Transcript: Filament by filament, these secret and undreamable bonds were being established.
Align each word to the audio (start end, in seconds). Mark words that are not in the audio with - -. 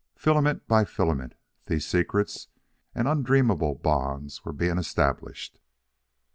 Filament 0.15 0.67
by 0.67 0.83
filament, 0.83 1.35
these 1.67 1.85
secret 1.85 2.47
and 2.95 3.07
undreamable 3.07 3.75
bonds 3.75 4.43
were 4.43 4.51
being 4.51 4.79
established. 4.79 5.59